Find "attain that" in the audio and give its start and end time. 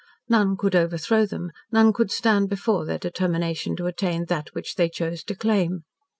3.85-4.49